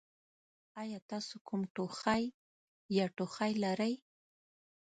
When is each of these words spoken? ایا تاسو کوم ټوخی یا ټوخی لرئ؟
ایا 0.81 0.99
تاسو 1.11 1.35
کوم 1.47 1.61
ټوخی 1.73 2.23
یا 2.97 3.05
ټوخی 3.15 3.53
لرئ؟ 3.63 3.93